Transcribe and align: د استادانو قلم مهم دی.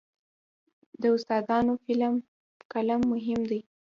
د 1.01 1.03
استادانو 1.15 1.73
قلم 2.75 3.01
مهم 3.11 3.41
دی. 3.49 3.59